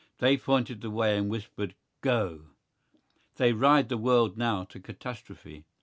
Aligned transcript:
They 0.17 0.35
pointed 0.35 0.81
the 0.81 0.89
way 0.89 1.15
and 1.15 1.29
whispered 1.29 1.75
"Go!" 2.01 2.47
They 3.35 3.53
ride 3.53 3.87
the 3.89 3.99
world 3.99 4.35
now 4.35 4.63
to 4.63 4.79
catastrophe. 4.79 5.63